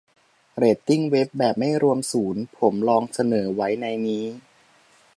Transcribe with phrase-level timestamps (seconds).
[0.57, 2.43] เรตติ้งเว็บ แบบไม่รวมศูนย์?
[2.59, 4.25] ผมลองเสนอไว้ในนี้